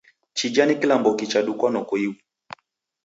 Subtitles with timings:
[0.33, 2.15] Chija ni kilamboki chadukwa noko ighu?